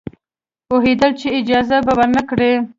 [0.67, 2.53] پوهېدل چې اجازه به ورنه کړي.